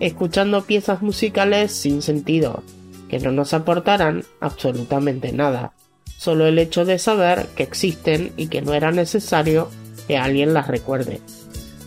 [0.00, 2.62] escuchando piezas musicales sin sentido,
[3.08, 5.72] que no nos aportarán absolutamente nada,
[6.16, 9.68] solo el hecho de saber que existen y que no era necesario
[10.06, 11.20] que alguien las recuerde.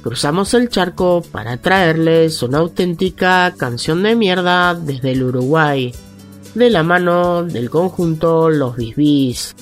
[0.01, 5.93] Cruzamos el charco para traerles una auténtica canción de mierda desde el Uruguay,
[6.55, 9.55] de la mano del conjunto Los Bisbis.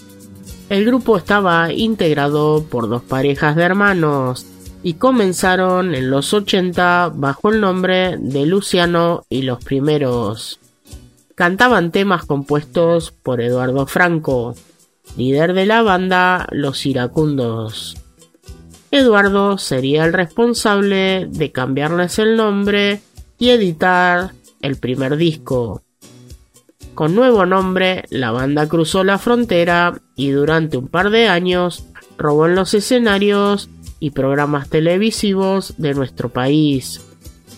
[0.70, 4.46] El grupo estaba integrado por dos parejas de hermanos,
[4.82, 10.60] y comenzaron en los 80 bajo el nombre de Luciano y los primeros.
[11.36, 14.56] Cantaban temas compuestos por Eduardo Franco,
[15.18, 17.98] líder de la banda Los Iracundos.
[18.92, 23.02] Eduardo sería el responsable de cambiarles el nombre
[23.38, 25.84] y editar el primer disco.
[26.96, 31.86] Con nuevo nombre, la banda cruzó la frontera y durante un par de años
[32.18, 37.06] robó en los escenarios y programas televisivos de nuestro país.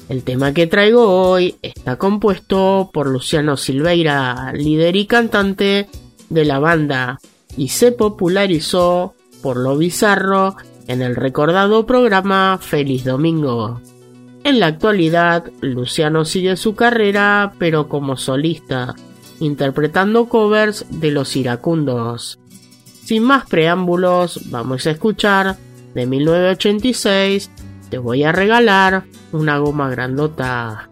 [0.09, 5.87] El tema que traigo hoy está compuesto por Luciano Silveira, líder y cantante
[6.29, 7.19] de la banda,
[7.55, 10.55] y se popularizó por lo bizarro
[10.87, 13.79] en el recordado programa Feliz Domingo.
[14.43, 18.95] En la actualidad, Luciano sigue su carrera, pero como solista,
[19.39, 22.39] interpretando covers de los iracundos.
[23.03, 25.57] Sin más preámbulos, vamos a escuchar
[25.93, 27.51] de 1986,
[27.89, 30.89] te voy a regalar una goma grandota.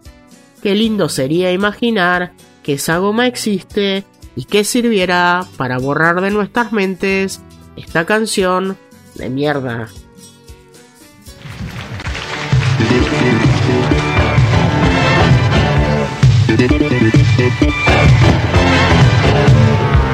[0.62, 4.04] Qué lindo sería imaginar que esa goma existe
[4.36, 7.40] y que sirviera para borrar de nuestras mentes
[7.76, 8.76] esta canción
[9.14, 9.88] de mierda.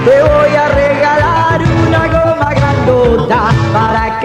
[0.04, 0.65] Te voy a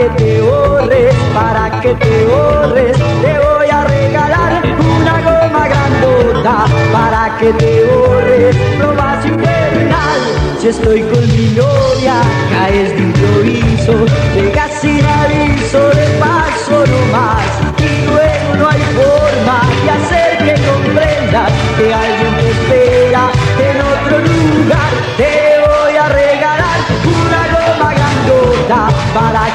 [0.01, 2.97] que te borres, para que te borres.
[2.97, 4.63] Te voy a regalar
[4.97, 8.55] una goma grandota para que te borres.
[8.97, 10.21] Más infernal,
[10.59, 12.15] si estoy con mi novia,
[12.51, 13.93] caes de improviso,
[14.35, 17.45] llegas sin aviso, de paso nomás.
[17.77, 20.20] Y luego no hay forma de hacer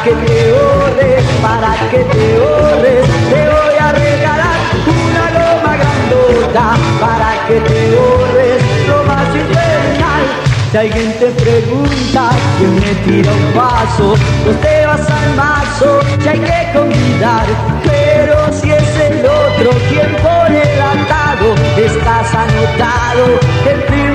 [0.06, 3.06] que te borres, para que te borres.
[3.31, 10.25] Te voy a regalar una goma grandota para que te borres lo más infernal.
[10.71, 14.15] Si alguien te pregunta quién me tira un paso,
[14.45, 17.47] pues te vas al mazo, si hay que convidar.
[17.83, 23.41] Pero si es el otro quien pone el atado, estás anotado
[23.71, 24.06] en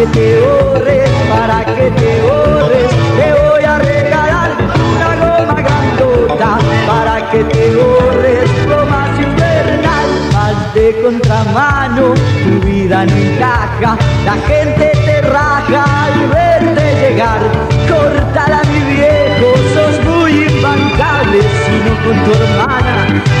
[0.00, 2.90] que te borres, para que te borres.
[3.18, 4.50] Te voy a regalar
[4.96, 8.50] una goma grandota para que te borres
[8.88, 10.08] más infernal.
[10.32, 17.40] Más de contramano, tu vida no encaja, la gente te raja al verte llegar.
[17.86, 23.39] Córtala mi viejo, sos muy imbancable, si no con tu hermana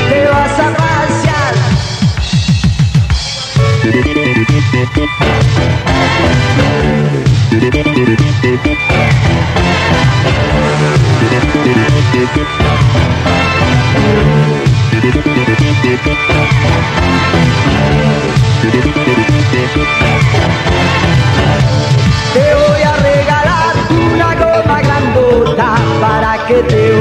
[8.50, 8.56] Te
[22.54, 26.99] voy a regalar una goma grandota para que te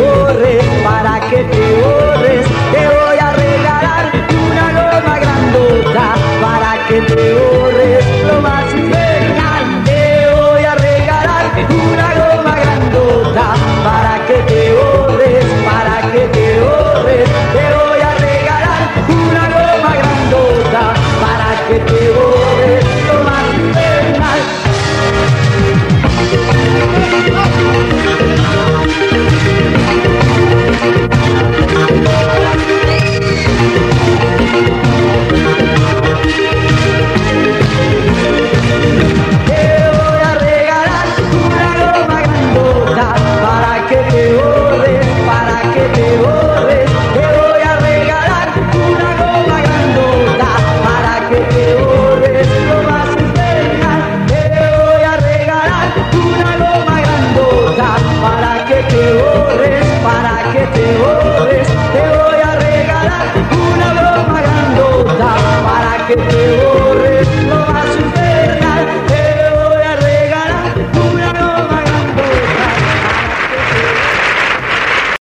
[66.10, 66.69] que te voy.